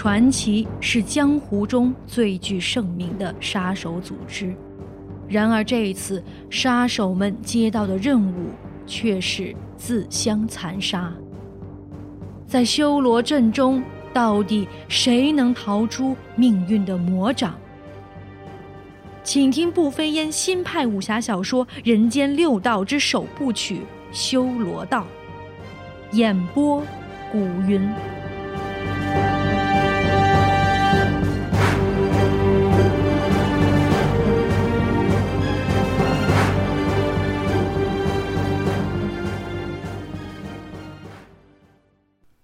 [0.00, 4.54] 传奇是江湖中最具盛名的杀手组织。
[5.28, 8.46] 然而这一次，杀手们接到的任务
[8.86, 11.12] 却是自相残杀。
[12.46, 17.54] 在修罗阵中，到底谁能逃出命运的魔掌？
[19.22, 23.74] 请听步飞烟新派武侠小说《人间六道》之首部曲
[24.12, 25.06] 《修罗道》，
[26.16, 26.82] 演播：
[27.30, 27.38] 古
[27.68, 27.86] 云。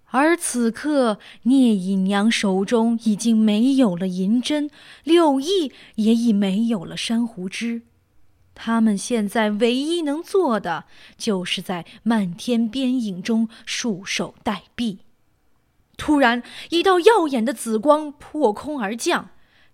[0.09, 4.69] 而此刻，聂隐娘手中已经没有了银针，
[5.03, 7.81] 柳毅也已没有了珊瑚枝。
[8.55, 10.85] 他们现在唯一能做的，
[11.17, 14.99] 就是在漫天边影中束手待毙。
[15.97, 19.31] 突然，一道耀眼的紫光破空而降，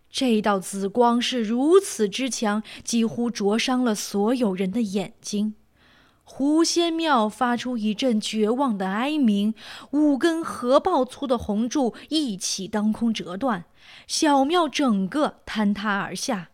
[0.09, 5.56] 这道紫光是如此之强，几乎灼伤了所有人的眼睛。
[6.26, 9.54] 狐仙庙发出一阵绝望的哀鸣，
[9.92, 13.66] 五根核爆粗的红柱一起当空折断，
[14.08, 16.50] 小庙整个坍塌而下。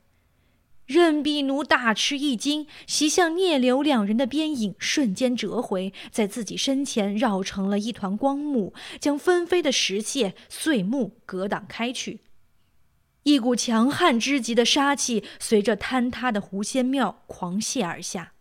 [0.86, 12.22] 任弼奴大吃一惊，袭向聂流两人的边影瞬间折回，在自己身前绕成了一团光幕，将纷飞的石屑碎木隔挡开去。
[13.22, 18.34] 一股强悍之极的杀气随着坍塌的狐仙庙狂泻而下。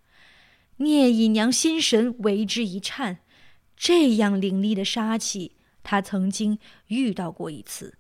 [0.79, 3.19] 聂隐娘心神为之一颤，
[3.77, 7.99] 这样凌厉的杀气，她曾经遇到过一次。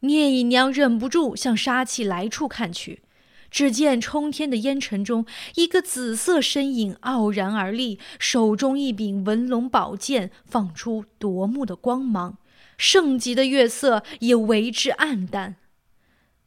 [0.00, 3.02] 聂隐娘忍不住向杀气来处看去，
[3.50, 12.36] 只见冲天的烟尘中，一个紫色身影傲然而立，手中一柄文龙宝剑放出夺目的光芒，
[12.76, 15.56] 圣级的月色也为之暗淡。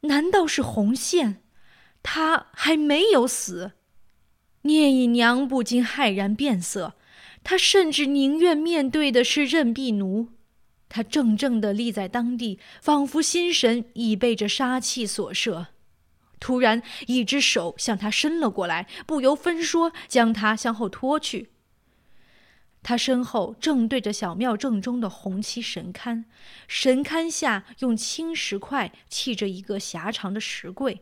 [0.02, 1.42] 难道是红线？
[2.02, 3.72] 他还没有死？
[4.66, 6.94] 聂隐娘不禁骇然变色，
[7.44, 10.28] 她甚至宁愿面对的是任弼奴。
[10.88, 15.68] 她怔怔地立在当地，仿佛心神已被这杀气所摄。
[16.38, 21.50] 突然，一只手向她伸了过来，不由分说将她向后拖去。
[22.82, 26.22] 他身后正对着小庙正中的红漆神龛，
[26.68, 31.00] 神龛下用青石块砌着一个狭长的石柜，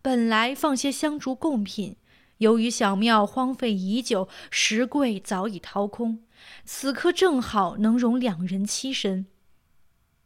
[0.00, 1.96] 本来放些香烛贡品。
[2.42, 6.24] 由于小庙荒废已久，石柜早已掏空，
[6.64, 9.26] 此刻正好能容两人栖身。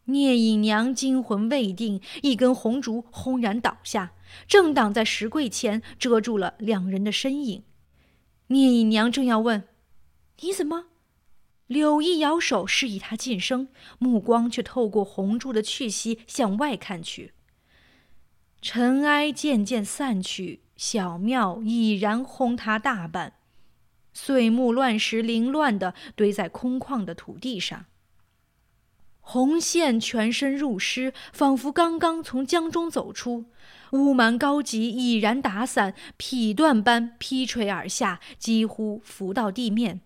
[0.07, 4.15] 聂隐娘惊魂未定，一根红烛轰然倒下，
[4.49, 7.65] 正挡在石柜前，遮住了两人的身影。
[8.47, 9.69] 聂隐娘正要问
[10.41, 10.87] ：“你怎么？”
[11.69, 13.69] 柳毅摇手示意他噤声，
[13.99, 17.35] 目光却透过红烛的去隙向外看去。
[18.63, 20.63] 尘埃渐渐散去。
[20.77, 23.33] 小庙已然轰塌大半，
[24.13, 27.87] 碎木乱石凌乱地堆在空旷的土地上。
[29.21, 33.47] 红线全身入湿，仿佛刚刚从江中走出。
[33.93, 40.03] 乌蛮高级已然打散，劈断般劈垂而下，几乎浮到地面。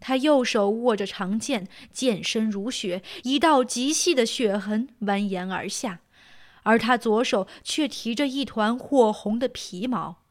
[0.00, 6.00] 他右手握着长剑，剑身如雪，一道极细的血痕蜿蜒而下。
[6.62, 10.22] 而他左手却提着一团火红的皮毛，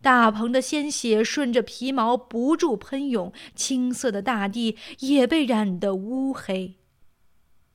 [0.00, 6.76] 大鹏的鲜血顺着皮毛不住喷涌，青色的大地也被染得乌黑。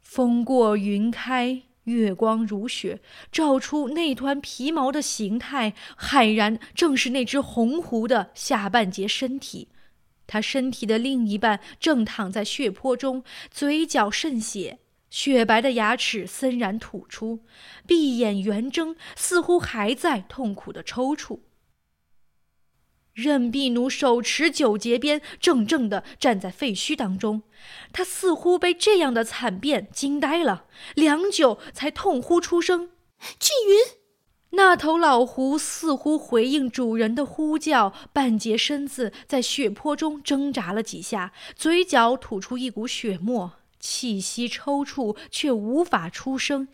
[0.02, 3.02] 风过云开，月光如雪，
[3.32, 9.70] 照出那团皮毛的形态，骇然正是那只红狐的下半截身体。
[10.26, 14.80] 他身体的另一半正躺在血泊中，嘴角渗血。
[15.09, 17.40] 雪白的牙齿森然吐出，
[17.88, 21.40] 闭眼圆睁，似乎还在痛苦的抽搐。
[23.14, 27.42] 任弼奴手持九节鞭，怔怔地站在废墟当中，
[27.92, 32.92] 他似乎被这样的惨变惊呆了，良久才痛呼出声
[33.38, 34.00] ：“季云！”
[34.51, 43.58] 那头老狐似乎回应主人的呼叫，半截身子在血泊中挣扎了几下，嘴角吐出一股血沫。
[43.80, 46.68] 气息抽搐，却无法出声。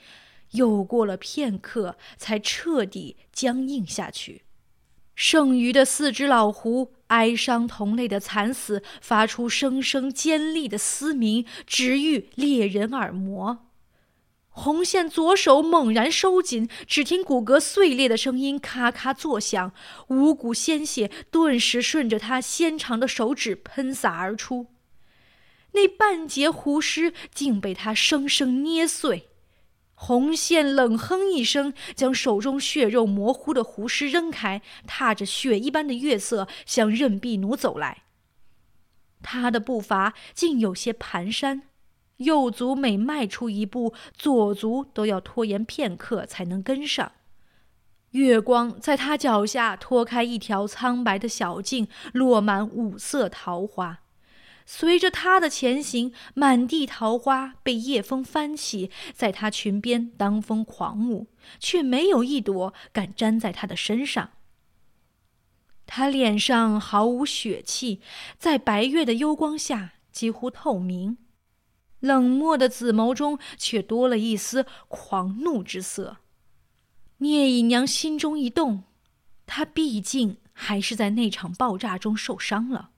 [0.52, 4.44] 又过了片刻，才彻底僵硬下去。
[5.16, 13.66] 剩余的四只老狐哀伤同类的惨死，发出声声尖利的嘶鸣，直欲猎人耳膜。
[14.50, 19.74] 红线左手猛然收紧，只听骨骼碎裂的声音咔咔作响，
[20.08, 24.68] 五股鲜血顿时顺着他纤长的手指喷洒而出。
[25.76, 29.30] 那半截胡须竟被他生生捏碎。
[29.98, 38.04] 红线冷哼一声，将手中血肉模糊的胡须扔开，踏着雪一般的月色向任弼奴走来。
[39.22, 41.62] 他的步伐竟有些蹒跚，
[42.18, 47.14] 右足每迈出一步，左足都要拖延片刻才能跟上。
[48.12, 54.02] 月光在他脚下拖开一条苍白的小径，落满五色桃花。
[54.66, 61.28] 随着他的前行，满地桃花被夜风翻起，在他裙边当风狂舞，
[61.60, 64.32] 却没有一朵敢粘在他的身上。
[65.86, 68.02] 他脸上毫无血气，
[68.40, 71.20] 在白月的幽光下几乎透明，
[72.00, 76.18] 冷漠的紫眸中却多了一丝狂怒之色。
[77.20, 78.86] 聂姨娘心中一动，
[79.46, 82.90] 她毕竟还是在那场爆炸中受伤了。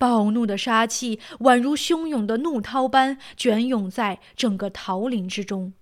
[0.00, 5.74] 暴怒的杀气宛如汹涌的怒涛般卷涌在整个桃林之中，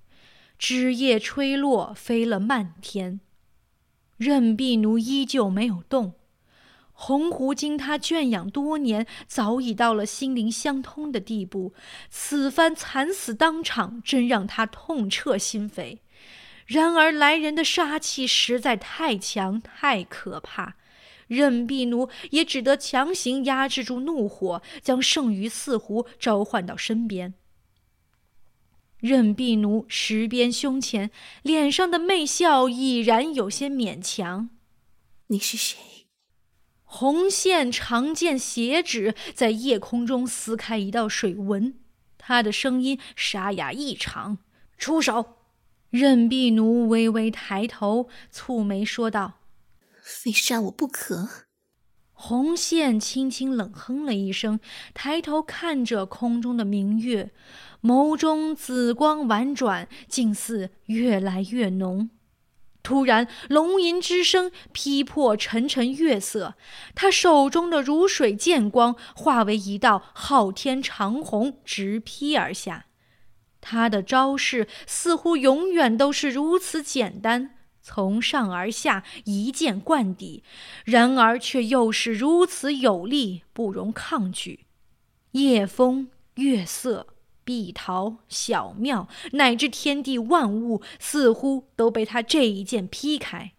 [0.58, 3.20] 枝叶吹落，飞了漫天。
[4.16, 6.14] 任弼奴依旧没有动，
[6.92, 11.72] 鸿鹄经他圈养多年，早已到了心灵相通的地步。
[12.10, 15.98] 此番惨死当场，真让他痛彻心扉。
[16.66, 20.74] 然而来人的杀气实在太强，太可怕。
[21.28, 27.34] 任婢奴也只得强行压制住怒火，将剩余四狐召唤到身边。
[28.98, 34.50] 任婢奴石边胸前，脸上的媚笑已然有些勉强。
[35.28, 35.78] 你是谁？
[36.82, 41.78] 红线长剑斜指，在夜空中撕开一道水纹。
[42.16, 44.38] 他的声音沙哑异常
[44.76, 45.36] ：“出手！”
[45.90, 49.37] 任婢奴微微抬头，蹙眉说道
[50.08, 51.28] ：“非杀我不可。”
[52.20, 54.58] 红线轻轻冷哼了一声，
[54.92, 57.30] 抬头看着空中的明月，
[57.80, 62.10] 眸中紫光婉转，竟似越来越浓。
[62.82, 66.54] 突然，龙吟之声劈破沉沉月色，
[66.94, 72.86] 他手中的如水剑光化为一道昊天长虹，直劈而下。
[73.60, 77.57] 他的招式似乎永远都是如此简单，
[77.88, 80.42] 从上而下一剑贯底，
[80.84, 84.66] 然而却又是如此有力，不容抗拒。
[85.30, 87.06] 夜风、月色、
[87.44, 93.52] 碧桃、小庙，乃至天地万物，似乎都被他这一剑劈开。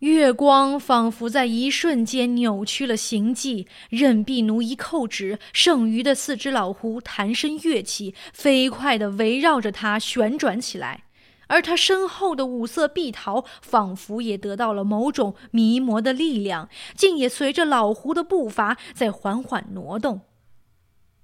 [0.00, 11.04] 月光仿佛在一瞬间扭曲了形迹，任弼奴一扣指，剩余的四只老狐弹身跃起，飞快地围绕着他旋转起来，
[11.50, 20.20] 而他身后的五色碧桃仿佛也得到了某种迷魔的力量，竟也随着老胡的步伐在缓缓挪动。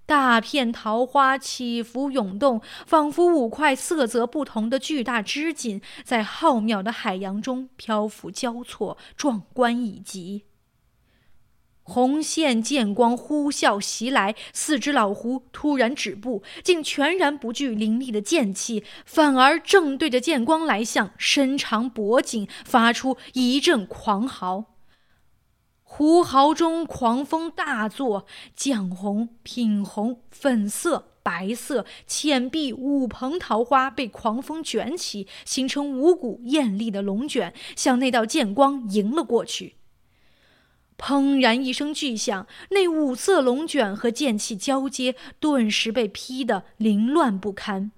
[0.04, 10.44] 大片桃花起伏涌动，仿佛五块色泽不同的巨大织锦，在浩渺的海洋中漂浮交错，壮观以极。
[11.88, 24.64] 红线剑光呼啸袭来，四只老狐突然止步，竟全然不惧凌厉的剑气，反而正对着剑光来向，伸长脖颈，发出一阵狂嚎。
[25.84, 28.26] 胡嚎中，狂风大作，
[28.58, 39.76] 绛红、品红、粉色、白色、浅碧五蓬桃花被狂风卷起，形成五股艳丽的龙卷，向那道剑光迎了过去。
[40.98, 47.92] 砰然一声巨响，那五色龙卷和剑气交接，顿时被劈得凌乱不堪，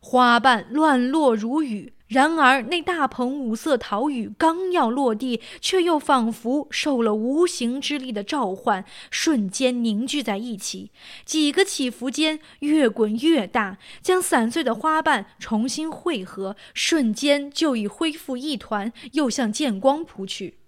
[0.00, 1.92] 花瓣乱落如雨。
[2.06, 10.92] 然而，那大捧五色桃雨刚要落地，却又仿佛受了无形之力的召唤，瞬间凝聚在一起。
[11.24, 20.58] 几个起伏间，越滚越大，将散碎的花瓣重新汇合，瞬间就已恢复一团，又向剑光扑去。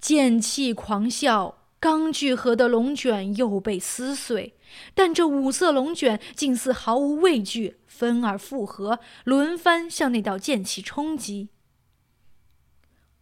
[0.00, 4.54] 剑气狂啸，刚聚合的龙卷又被撕碎。
[4.94, 11.48] 但这五色龙卷竟似毫无畏惧，分而复合，轮番向那道剑气冲击。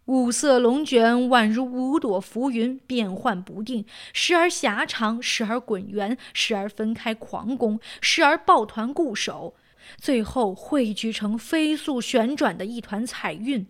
[0.04, 9.54] 五色龙卷宛如五朵浮云，变幻不定，时而狭长，时而滚圆，时而分开狂攻，时而抱团固守，
[9.98, 13.66] 最后汇聚成飞速旋转的一团彩云，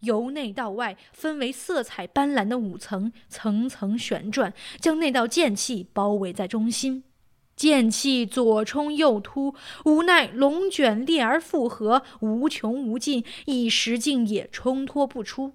[0.00, 7.04] 由内到外分为色彩斑斓的五层，层层旋转，将那道剑气包围在中心。
[7.56, 9.54] 剑气左冲右突，
[9.84, 15.52] 无奈龙卷裂而复合，无穷无尽，一时竟也冲脱不出。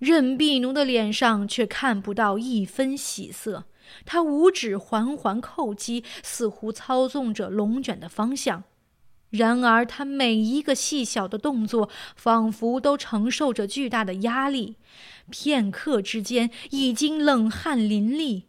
[0.00, 3.66] 任弼奴的脸上却看不到一分喜色，
[4.04, 8.64] 他五指缓缓扣击，似乎操纵着龙卷的方向。
[9.36, 14.76] 然而，他每一个细小的动作，仿佛都承受着巨大的压力。
[15.28, 18.44] 片刻之间，已经冷汗淋漓。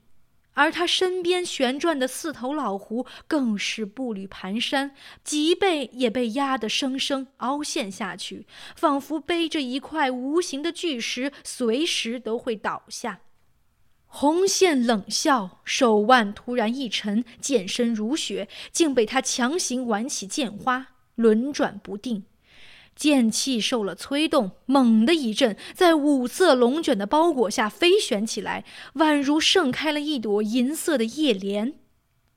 [0.54, 4.92] 而他身边旋转的四头老狐更是步履蹒跚，
[5.24, 13.22] 脊背也被压得生生凹陷下去，仿佛背着一块无形的巨石，随时都会倒下。
[14.18, 22.24] 红线冷笑，手腕突然一沉，剑身如雪，竟被他强行挽起剑花，轮转不定。
[22.96, 31.74] 剑气受了催动，猛地一震，在五色龙卷的包裹下飞旋起来，宛如盛开了一朵银色的叶莲。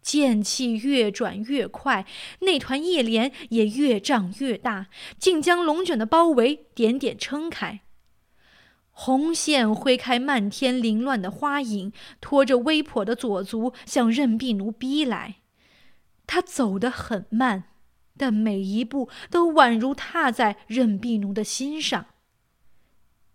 [0.03, 2.05] 剑气越转越快，
[2.41, 4.89] 那团叶莲也越胀越大，
[5.21, 7.83] 竟将龙卷的包围点点撑开。
[9.01, 15.37] 红线挥开漫天凌乱的花影，拖着微跛的左足向任弼奴逼来。
[16.27, 17.65] 他走得很慢。
[18.21, 22.07] 但每一步都宛如踏在任弼奴的心上。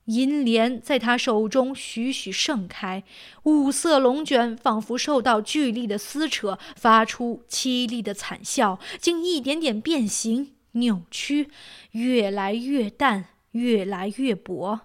[0.08, 3.05] 银莲在他手中徐徐盛开，
[3.43, 11.50] 五色龙卷仿佛受到巨力的撕扯，发出凄厉的惨笑，竟一点点变形、扭曲，
[11.91, 14.82] 越来越淡，越来越薄。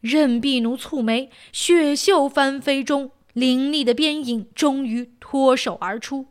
[0.00, 6.26] 任弼奴蹙眉，血袖翻飞中，凌厉的鞭影终于脱手而出。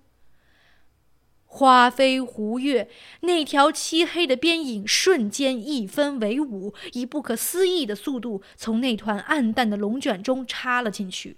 [1.49, 2.89] 花飞狐跃，
[3.21, 11.37] 那条漆黑的边影瞬间一分为五，以不可思议的速度从那团暗淡的龙卷中插了进去。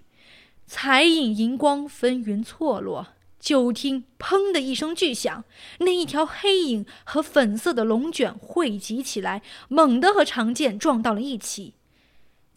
[0.66, 3.08] 彩影银光纷纭错落，
[3.38, 5.44] 就听“砰”的一声巨响，
[5.78, 11.74] 那一条黑影和粉色的龙卷汇集起来，猛地和长剑撞到了一起。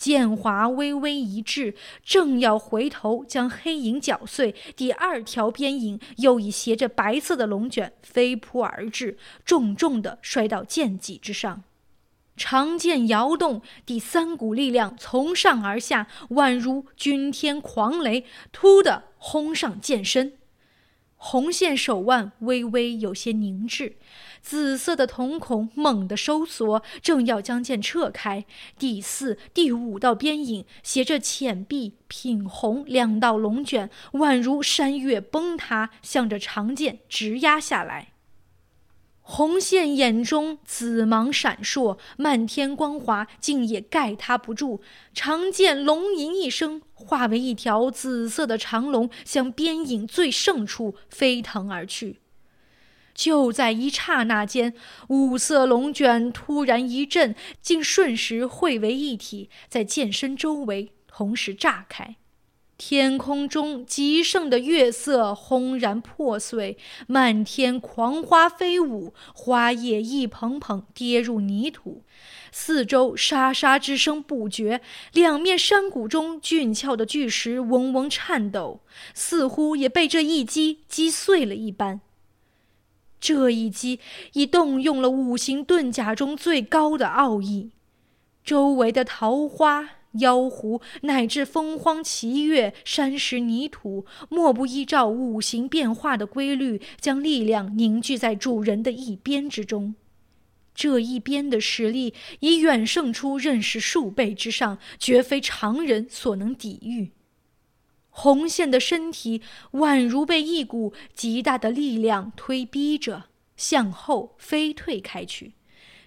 [0.03, 11.63] 剑华微微一滞，正要回头将黑影搅碎，第二条边影又已携着白色的龙卷飞扑而至，重重地摔到剑脊之上。
[12.36, 20.33] 长剑摇动，第三股力量从上而下，宛如钧天狂雷，突地轰上剑身。
[21.15, 23.95] 红线手腕微微有些凝滞。
[24.43, 28.45] 紫色的瞳孔猛地收缩，正要将剑撤开。
[28.77, 38.09] 第四、第五道边影携着浅碧、品红两道龙卷，宛如山岳崩塌，向着长剑直压下来。
[39.25, 44.81] 红线眼中紫芒闪烁，漫天光华竟也盖他不住。
[45.13, 52.19] 长剑龙吟一声，化为一条紫色的长龙，向边影最盛处飞腾而去。
[53.13, 54.74] 就在一刹那间，
[55.10, 62.15] 五色龙卷突然一震，竟瞬时汇为一体，在剑身周围同时炸开。
[62.75, 66.77] 天空中极盛的月色轰然破碎，
[67.08, 72.03] 漫天狂花飞舞，花叶一捧捧跌入泥土，
[72.51, 74.82] 四周沙沙之声不绝。
[75.13, 78.82] 两面山谷中俊俏的巨石嗡嗡颤抖，
[79.13, 82.01] 似乎也被这一击击碎了一般。
[83.24, 84.01] 这一击
[84.34, 87.72] 已动用了五行遁甲中最高的奥义，
[88.44, 99.96] 周围的桃花、妖狐乃至风荒奇月、山石泥土，莫不依照五行变化的规律，将力量凝聚在主人的一鞭之中。
[100.75, 107.13] 这一鞭的实力已远胜出认识数倍之上，绝非常人所能抵御。
[108.15, 109.41] 红线的身体
[109.72, 113.25] 宛如被一股极大的力量推逼着
[113.58, 115.55] 向后飞退开去，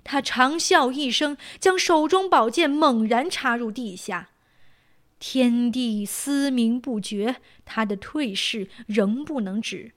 [0.04, 4.30] 他长啸一声，将手中宝剑猛然插入地下。
[5.18, 9.92] 天地嘶鸣不绝，他的退势仍不能止。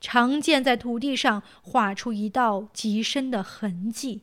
[0.00, 4.22] 长剑在土地上画出一道极深的痕迹。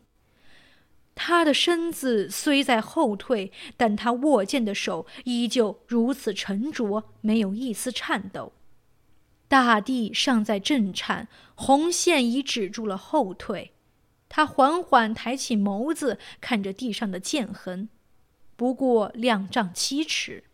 [1.24, 8.54] 他的身子虽在后退，但他握剑的手依旧如此沉着，没有一丝颤抖。
[9.48, 13.74] 大地尚在震颤，红线已止住了后退。
[14.30, 17.90] 他缓缓抬起眸子，看着地上的剑痕，
[18.56, 20.46] 不过两丈七尺。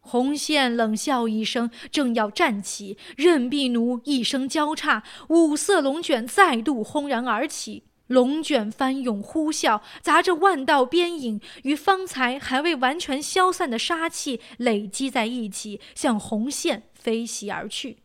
[0.00, 7.84] 红线冷笑一声，正要站起，任弼奴一声交叉，五色龙卷再度轰然而起。
[8.06, 17.98] 龙卷翻涌呼啸，砸着万道边影，与方才还未完全消散的杀气累积在一起，向红线飞袭而去。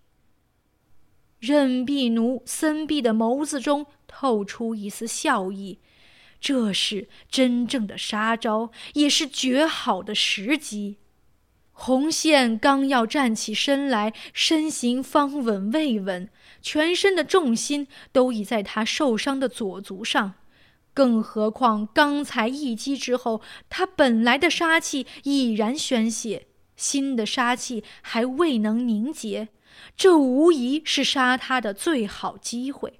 [1.39, 5.79] 任弼奴森碧的眸子中透出一丝笑意，
[6.39, 10.97] 这是真正的杀招，也是绝好的时机。
[11.71, 16.29] 红线刚要站起身来，身形方稳未稳，
[16.61, 20.33] 全身的重心都已在他受伤的左足上。
[20.93, 29.49] 更何况刚才一击之后，他本来的杀气已然宣泄，新的杀气还未能凝结，
[29.95, 32.99] 这无疑是杀他的最好机会。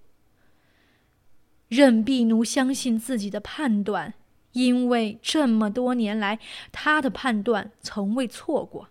[1.68, 4.14] 任弼奴相信自己的判断。
[4.54, 6.38] 因为这么多年来，
[6.74, 8.90] 他的判断从未错过。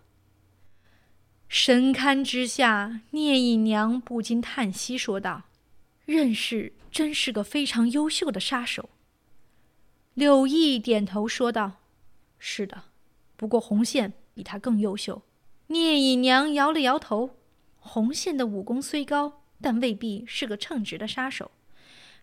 [1.53, 5.43] 神龛之下，聂隐娘不禁叹息说道
[6.07, 8.89] ：“任氏真是个非常优秀的杀手。”
[10.15, 11.81] 柳毅点头说道
[12.39, 12.85] ：“是的，
[13.35, 15.23] 不过红线比他更优秀。”
[15.67, 17.35] 聂隐娘摇了摇头
[17.79, 21.51] ：“红线的武功虽高，但未必是个称职的杀手。”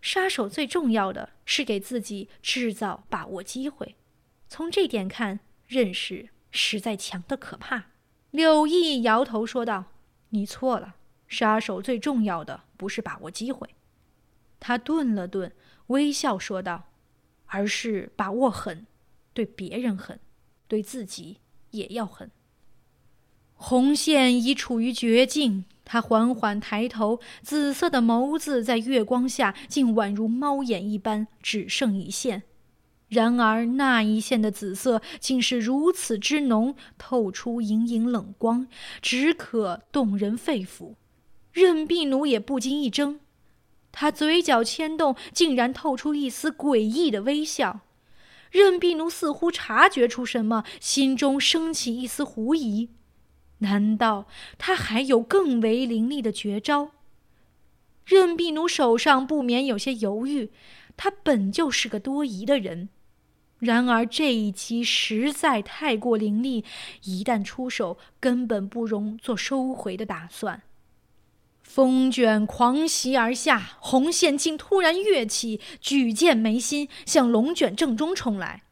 [0.01, 3.95] 杀手最重要的是给自己制造把握机会，
[4.47, 7.89] 从这点看，认识实在强的可怕。
[8.31, 9.85] 柳毅摇头说道
[10.29, 10.95] ：“你错了，
[11.27, 13.69] 杀手最重要的不是把握机会。”
[14.59, 15.51] 他顿了顿，
[15.87, 16.89] 微笑说道
[17.47, 18.85] ：“而是把握狠，
[19.33, 20.19] 对别人狠，
[20.67, 21.37] 对自己
[21.71, 22.29] 也要狠。”
[23.55, 25.65] 红线已处于绝境。
[25.83, 32.43] 他缓缓抬头，紫色的眸子在月光下竟宛如猫眼一般，只剩一线。
[33.09, 38.67] 然而那一线的紫色竟是如此之浓，透出隐隐冷光，
[39.01, 40.93] 只可动人肺腑。
[41.51, 43.19] 任弼奴也不禁一怔，
[43.91, 47.81] 他嘴角牵动，竟然透出一丝诡异的微笑。
[48.51, 52.89] 任弼奴似乎察觉出什么，心中升起一丝狐疑。
[53.59, 54.27] 难道
[54.59, 56.91] 他还有更为凌厉的绝招？
[58.05, 60.51] 任弼奴手上不免有些犹豫。
[60.95, 62.89] 他本就是个多疑的人，
[63.59, 66.63] 然而这一击实在太过凌厉，
[67.03, 70.61] 一旦出手，根本不容做收回的打算。
[71.61, 78.63] 风卷狂袭而下，红线竟突然跃起，举剑眉心，向龙卷正中冲来。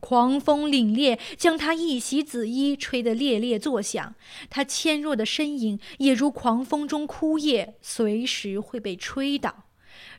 [0.00, 4.14] 狂风凛冽，将他一袭紫衣吹得猎猎作响。
[4.50, 9.64] 他纤弱的身影也如狂风中枯叶，随时会被吹倒。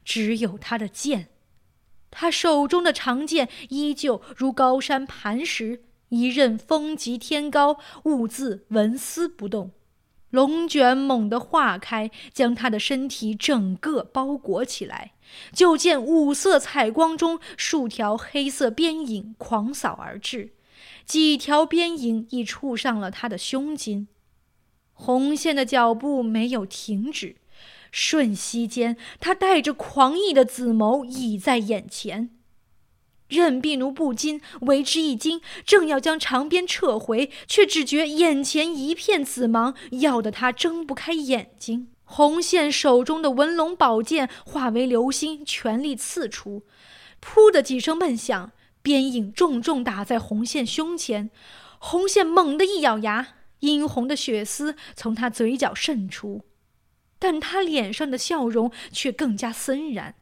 [0.04, 1.28] 只有他的剑，
[2.12, 9.72] 他手中的长剑依旧如高山磐石，一刃风急天高，兀自纹丝不动。
[10.30, 15.14] 龙卷猛地化开，将他的身体整个包裹起来。
[15.54, 20.52] 就见五色彩光中，数条黑色边影狂扫而至，
[21.06, 24.08] 几条边影已触上了他的胸襟。
[24.94, 27.38] 红线的脚步没有停止，
[27.98, 32.30] 瞬息间，他带着狂意的紫眸已在眼前。
[33.30, 41.88] 任弼奴不禁为之一惊，正要将长鞭撤回，却只觉眼前一片紫芒，要得他睁不开眼睛。
[42.04, 46.64] 红线手中的文龙宝剑化为流星，全力刺出。
[47.24, 51.32] 噗的几声闷响，鞭影重重打在红线胸前。
[51.80, 53.26] 红线猛地一咬牙，
[53.62, 56.42] 殷红的血丝从他嘴角渗出，
[57.28, 60.14] 但他脸上的笑容却更加森然。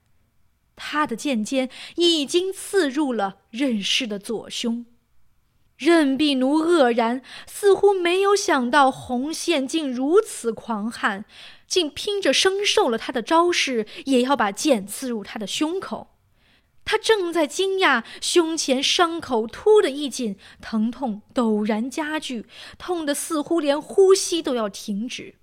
[0.74, 4.86] 他的剑尖已经刺入了任氏的左胸，
[5.78, 11.26] 任婢奴愕然，似乎没有想到红线竟如此狂悍，
[11.68, 16.16] 竟拼着生受了他的招式，也要把剑刺入他的胸口。
[16.86, 22.46] 他正在惊讶，胸前伤口突的一紧，疼痛陡然加剧，
[22.78, 25.36] 痛得似乎连呼吸都要停止。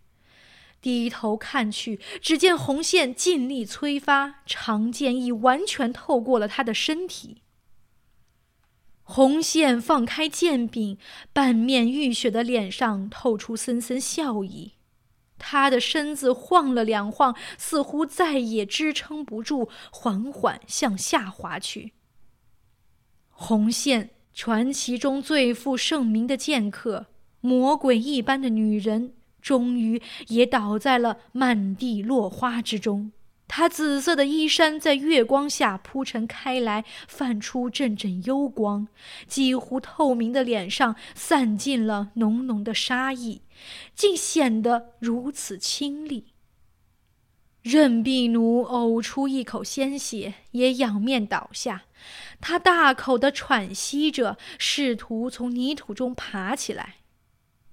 [0.80, 7.42] 低头看去，只见红线尽力催发，长剑已完全透过了他的身体。
[9.02, 10.96] 红线放开剑柄，
[11.32, 14.74] 半面浴血的脸上透出森森笑意。
[15.36, 21.92] 他的身子晃了两晃，似乎再也支撑不住，缓缓向下滑去。
[23.30, 27.06] 红线，传奇中最负盛名的剑客，
[27.40, 29.14] 魔鬼一般的女人。
[29.40, 33.12] 终于也倒在了满地落花之中。
[33.48, 38.86] 她紫色的衣衫在月光下铺陈开来，泛出阵阵幽光，
[39.26, 43.42] 几乎透明的脸上散尽了浓浓的杀意，
[43.94, 46.26] 竟显得如此清丽。
[47.62, 51.82] 任弼奴呕出一口鲜血，也仰面倒下。
[52.40, 56.99] 他大口的喘息着，试图从泥土中爬起来。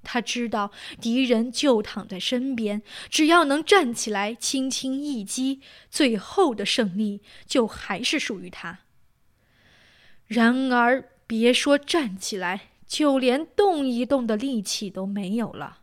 [0.10, 5.60] 他知道敌人就躺在身边，只要能站起来，轻轻一击，
[5.92, 8.80] 最后的胜利就还是属于他。
[10.28, 15.80] 然而，别说站起来，就连动一动的力气都没有了。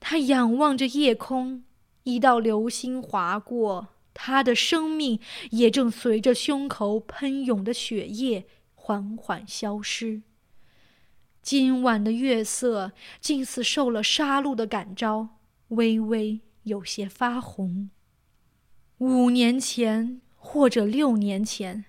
[0.00, 1.64] 他仰望着夜空，
[2.04, 10.22] 一道流星划过，他的生命也正随着胸口喷涌的血液缓缓消失。
[11.42, 17.90] 今晚的月色竟似受了杀戮的感召，微微有些发红。
[18.98, 21.86] 五年前，或者六年前，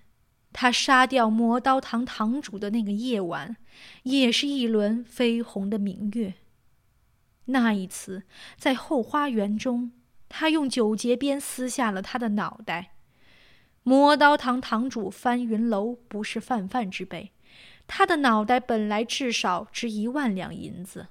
[0.54, 3.58] 他杀掉魔刀堂堂主的那个夜晚，
[4.04, 6.36] 也是一轮绯红的明月。
[7.46, 8.24] 那一次，
[8.58, 9.92] 在后花园中，
[10.30, 12.94] 他用九节鞭撕下了他的脑袋。
[13.84, 17.32] 魔刀堂堂主翻云楼不是泛泛之辈。
[17.94, 21.10] 他的脑袋本来至少值一万两银子，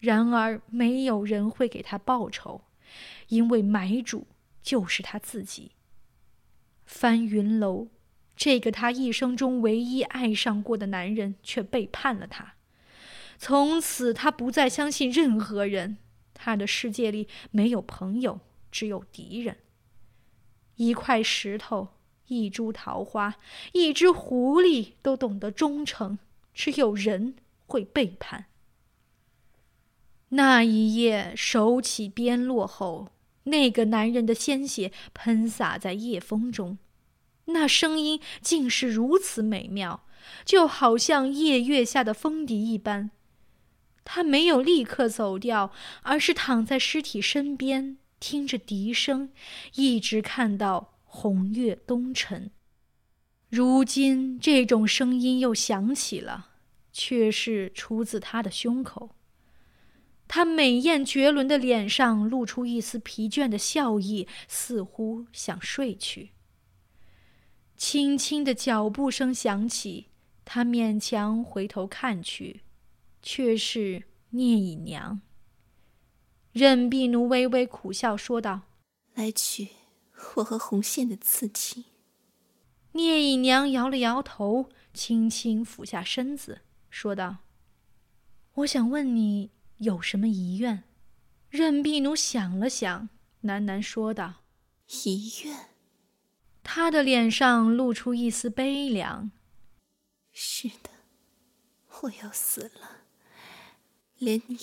[0.00, 2.62] 然而没有人会给他报酬，
[3.28, 4.26] 因为买主
[4.60, 5.70] 就是他自己。
[6.84, 7.86] 翻云楼，
[8.34, 12.54] 这个他一生中唯一爱上过的男人，却背叛了他。
[13.38, 15.98] 从此，他不再相信任何人，
[16.34, 18.40] 他的世界里没有朋友，
[18.72, 19.58] 只有敌人。
[20.74, 21.93] 一块石头。
[22.28, 23.36] 一株桃花，
[23.72, 26.18] 一只狐狸都懂得忠诚，
[26.52, 27.34] 只有人
[27.66, 28.46] 会背叛。
[30.30, 33.08] 那一夜，手起鞭落后，
[33.44, 36.78] 那个男人的鲜血喷洒在夜风中，
[37.46, 40.04] 那声音竟是如此美妙，
[40.44, 43.10] 就好像夜月下的风笛一般。
[44.02, 45.70] 他没有立刻走掉，
[46.02, 49.30] 而是躺在尸体身边，听着笛声，
[49.74, 50.93] 一直看到。
[51.16, 52.50] 红月东沉，
[53.48, 56.50] 如今这种声音又响起了，
[56.92, 59.14] 却是出自他的胸口。
[60.26, 66.32] 他美艳绝伦的脸上露出一丝疲倦的笑意，似乎想睡去。
[67.76, 70.08] 轻轻的脚步声响起，
[70.44, 72.62] 他勉强回头看去，
[73.22, 75.20] 却是聂隐娘。
[76.50, 78.62] 任婢奴微微苦笑说道
[79.14, 79.68] ：“来取。”
[80.36, 81.84] 我和红线的刺青。
[82.92, 87.38] 聂姨娘摇了摇头，轻轻俯下身子，说道
[88.54, 90.84] ：“我想问你有什么遗愿？”
[91.50, 93.08] 任婢奴想了想，
[93.42, 94.42] 喃喃说道
[95.04, 95.70] ：“遗愿。”
[96.62, 99.30] 他的脸上露出一丝悲凉。
[100.32, 100.90] “是的，
[102.02, 103.04] 我要死了，
[104.18, 104.58] 连你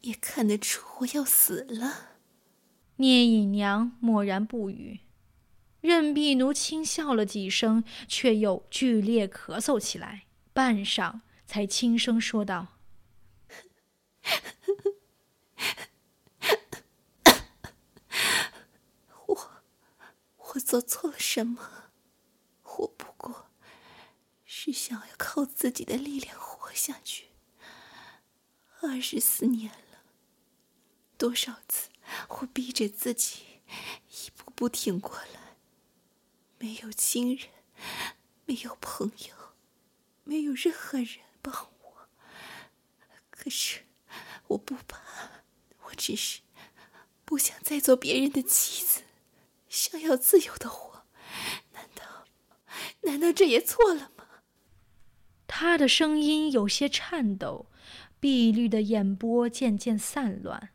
[0.00, 2.09] 也看得出我要死了。”
[3.00, 5.00] 聂隐娘默然不语，
[5.80, 12.76] 任婢奴轻笑了几声，却又剧烈咳嗽起来，半晌才轻声说道
[19.28, 19.50] ：“我，
[20.36, 21.92] 我做错了什么？
[22.64, 23.46] 我不过
[24.44, 27.28] 是想要靠自己的力量活下去。
[28.82, 30.02] 二十四年了，
[31.16, 31.88] 多少次？”
[32.28, 33.42] 我逼着自己
[34.08, 35.56] 一步步挺过来，
[36.58, 37.48] 没有亲人，
[38.46, 39.34] 没有朋友，
[40.24, 42.08] 没有任何人帮我。
[43.30, 43.86] 可是
[44.48, 45.00] 我不怕，
[45.84, 46.40] 我只是
[47.24, 49.02] 不想再做别人的妻子，
[49.68, 51.06] 想要自由的活。
[51.72, 52.26] 难道，
[53.02, 54.26] 难道这也错了吗？
[55.46, 57.66] 他的声音有些颤抖，
[58.18, 60.70] 碧绿的眼波渐渐散乱。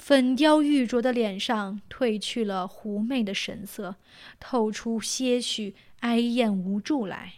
[0.00, 3.96] 粉雕玉琢的脸上褪去了狐媚的神色，
[4.40, 7.34] 透出些许哀艳无助来。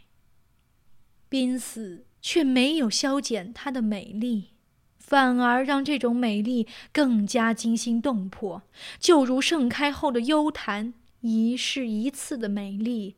[1.28, 4.50] 濒死却没有消减她的美丽，
[4.96, 8.62] 反而让这种美丽更加惊心动魄，
[9.00, 13.16] 就如盛开后的幽潭，一世一次的美丽，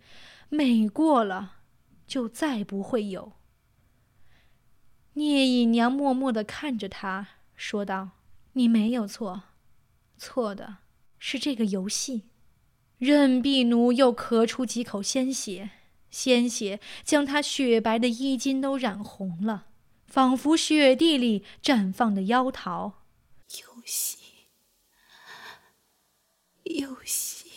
[0.49, 1.57] 美过了
[2.07, 3.33] 就再不会有。
[5.13, 8.09] 聂隐娘默默地看着他，说道。
[8.55, 9.43] 你没有错，
[10.17, 10.79] 错的
[11.19, 12.31] 是这个游戏。
[12.99, 15.71] 任婢奴又咳出几口鲜血，
[16.11, 19.67] 鲜血将他雪白的衣襟都染红了，
[20.07, 23.03] 仿佛雪地里绽放的妖桃。
[23.61, 24.19] 游戏，
[26.63, 27.51] 游戏，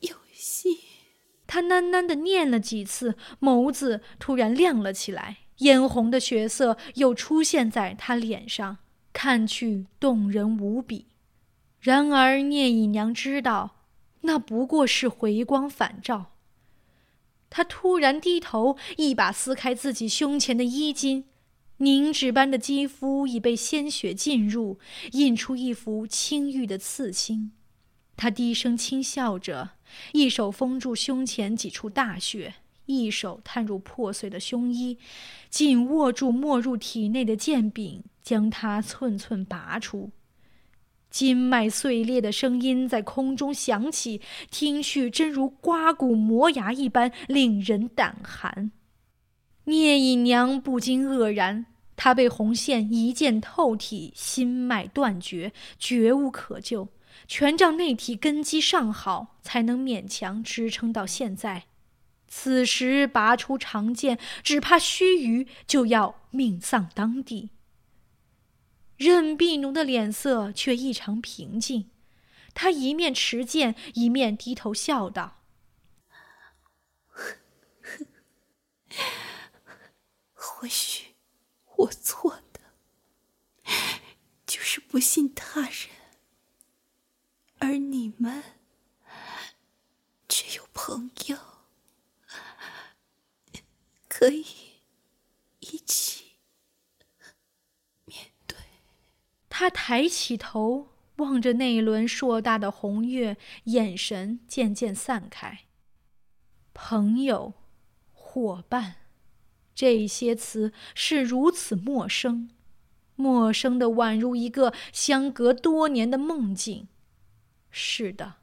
[0.00, 0.80] 游戏。
[1.46, 5.41] 他喃喃的念了几次，眸子突然亮了起来。
[5.62, 8.78] 嫣红的血色又出现在他脸上，
[9.12, 11.06] 看去动人无比。
[11.80, 13.76] 然而聂隐娘知道，
[14.20, 16.26] 那不过是回光返照。
[17.50, 21.24] 她突然低头，一把撕开自己胸前的衣襟，
[21.78, 24.78] 凝脂般的肌肤已被鲜血浸入，
[25.12, 27.52] 印出一幅青玉的刺青。
[28.16, 29.70] 她低声轻笑着，
[30.12, 32.54] 一手封住胸前几处大穴。
[32.92, 34.98] 一手探入破碎的胸衣，
[35.48, 40.10] 紧握住没入体内的剑柄，将它寸寸拔出。
[41.10, 48.72] 筋脉碎裂的声音在空中响起，听去真如刮骨磨牙一般，令人胆寒。
[49.64, 56.88] 聂隐娘不禁愕然，她被红线一剑透体，心脉断绝，绝无可救。
[57.28, 61.64] 权杖内体根基尚好，才能勉强支撑到现在。
[62.34, 67.50] 此时拔出长剑，只怕须臾就要命丧当地。
[68.96, 71.90] 任婢奴的脸色却异常平静，
[72.54, 75.42] 他一面持剑，一面低头笑道
[80.32, 81.16] ：“或许
[81.76, 82.60] 我错的，
[84.46, 85.90] 就是不信他人。”
[87.60, 88.42] 而你们
[90.26, 91.36] 却有朋友
[94.22, 94.44] 可以
[95.58, 96.36] 一起
[98.04, 98.56] 面对。
[99.48, 105.62] 他抬起头望着那一轮硕大的红月，眼神渐渐散开。
[106.72, 107.54] 朋友、
[108.12, 108.94] 伙伴，
[109.74, 112.48] 这些词是如此陌生，
[113.16, 116.86] 陌生的宛如一个相隔多年的梦境。
[117.72, 118.36] 是的，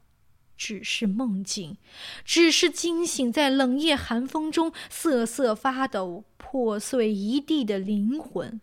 [0.60, 1.78] 只是梦境，
[2.22, 8.60] 只是惊醒在冷夜寒风中瑟瑟发抖、破碎一地的灵魂。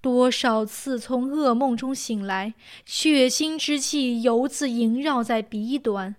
[0.00, 6.16] 多少次从噩梦中醒来，血腥之气犹自萦绕在鼻端。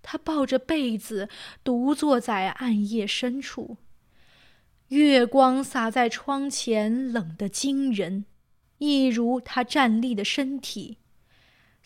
[0.00, 1.28] 他抱着被子，
[1.62, 3.76] 独坐在暗夜深处。
[4.88, 8.24] 月光洒在窗前，冷得惊人，
[8.78, 10.96] 一如他站立的身体。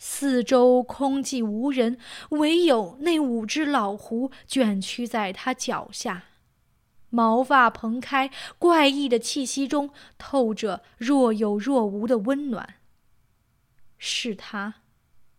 [0.07, 1.97] 四周空寂无人，
[2.29, 6.25] 唯有那五只老狐卷曲在他脚下，
[7.09, 9.89] 毛发蓬开，怪异的气息中
[10.19, 12.75] 透着若有若无的温暖。
[13.97, 14.75] 是他，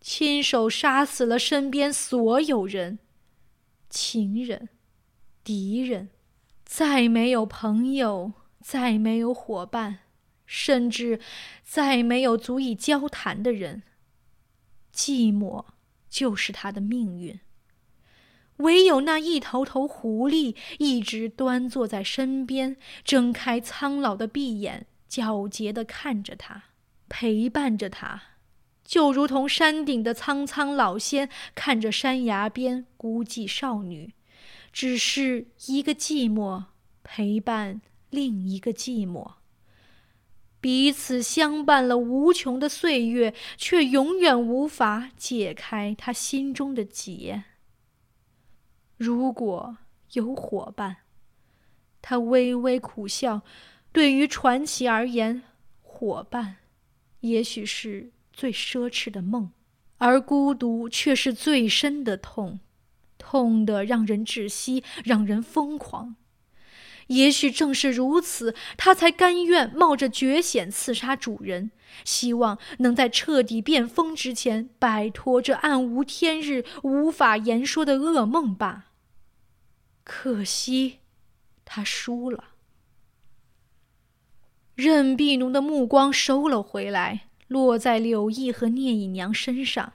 [0.00, 2.98] 亲手杀死了身边所有人，
[3.88, 4.68] 情人、
[5.44, 6.08] 敌人，
[6.64, 10.00] 再没有朋友，再没有伙伴，
[10.44, 11.20] 甚至
[11.62, 13.84] 再没有足以交谈的人。
[14.96, 15.66] 寂寞
[16.08, 17.38] 就是他的命运。
[18.56, 26.64] 唯有那一头头狐狸一直端坐在身边，睁开苍老的闭眼，皎洁的看着他，
[27.10, 28.22] 陪伴着他，
[28.82, 34.14] 就如同山顶的苍苍老仙看着山崖边孤寂少女，
[34.72, 36.64] 只是一个寂寞
[37.04, 39.34] 陪伴另一个寂寞。
[40.66, 47.44] 彼此相伴了无穷的岁月，却永远无法解开他心中的结。
[48.96, 49.78] 如果
[50.14, 50.96] 有伙伴，
[52.02, 53.42] 他微微苦笑。
[53.92, 55.44] 对于传奇而言，
[55.82, 56.56] 伙伴
[57.20, 59.52] 也许是最奢侈的梦，
[59.98, 62.58] 而孤独却是最深的痛，
[63.16, 66.16] 痛得让人窒息，让人疯狂。
[67.08, 71.70] 也许正是如此，他才甘愿冒着绝险刺杀主人，
[72.04, 78.86] 希望能在彻底变疯之前摆脱这暗无天日、无法言说的噩梦吧。
[80.02, 80.98] 可惜，
[81.64, 82.44] 他输了。
[84.74, 89.94] 任碧奴的目光收了回来，落在柳毅和聂隐娘身上。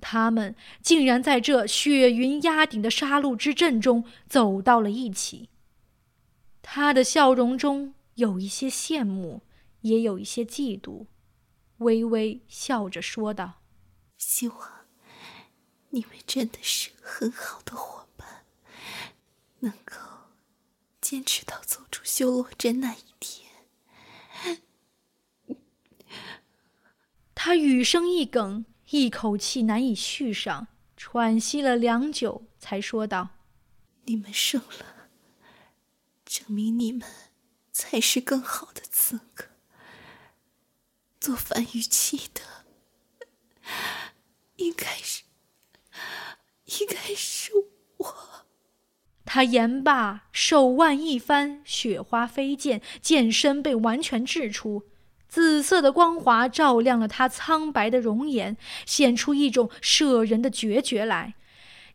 [0.00, 5.48] 他们竟然在这雪云压顶的杀戮之阵中走到了一起。
[6.66, 9.42] 他的笑容中有一些羡慕，
[9.82, 11.06] 也有一些嫉妒，
[11.76, 13.60] 微微笑着说道
[14.16, 14.86] ：“希望
[15.90, 18.46] 你们真的是很好的伙伴，
[19.60, 19.94] 能够
[21.02, 23.50] 坚持到走出修罗镇那一天。”
[27.34, 33.28] 他语声一哽，一口气难以续上，喘息了良久，才说道
[34.06, 34.86] ：“你们胜了。”
[36.24, 37.08] 证明你们
[37.72, 39.46] 才是更好的资格
[41.20, 42.40] 做樊于期的，
[44.56, 45.22] 应该是，
[46.80, 47.52] 应该是
[47.96, 48.16] 我。
[49.24, 54.84] 他言罢，手腕一翻，雪花飞溅，剑身被完全掷出，
[55.28, 61.34] 紫色的光华照亮了他苍白的容颜，显出一种摄人的决绝来。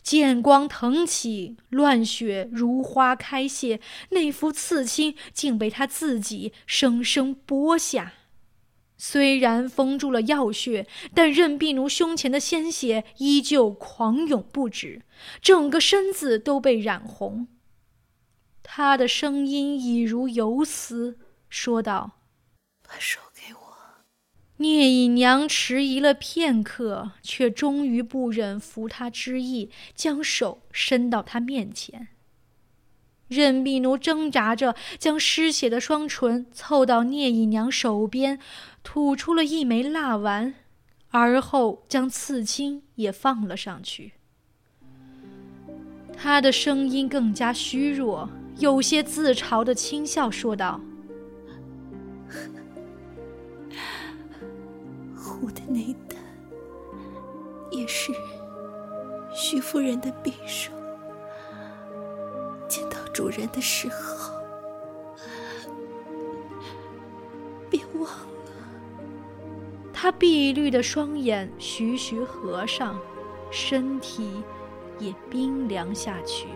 [0.02, 8.14] 剑光腾起，乱雪如花开谢，那幅刺青竟被他自己生生剥下。
[8.98, 15.04] 虽然封住了药穴，但任弼奴胸前的鲜血依旧狂涌不止，
[15.42, 17.48] 整个身子都被染红。
[18.62, 21.18] 他的声音已如游丝，
[21.50, 22.20] 说道
[22.86, 23.59] ：“把手给我。”
[24.62, 32.10] 聂隐娘迟疑了片刻，却终于不忍服他之意，将手伸到他面前。
[33.30, 38.38] 任弼奴挣扎着将失血的双唇凑到聂隐娘手边，
[38.84, 40.56] 吐出了一枚蜡丸，
[41.12, 44.12] 而后将刺青也放了上去。
[46.18, 50.82] 他的声音更加虚弱，有些自嘲的轻笑说道
[55.42, 56.18] ：“我的内丹
[57.72, 58.12] 也是
[59.34, 60.72] 徐夫人的匕首。”
[62.68, 64.34] 见到主人的时候，
[67.70, 68.28] 别忘了。
[69.92, 73.00] 他碧绿的双眼徐徐合上，
[73.50, 74.44] 身体
[75.00, 76.48] 也冰凉下去。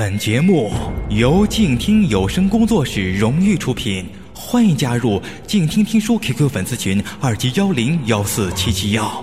[0.00, 0.72] 本节目
[1.10, 9.22] 由静听有声工作室荣誉出品，欢迎加入静听听书 QQ 粉丝群：二七幺零幺四七七幺。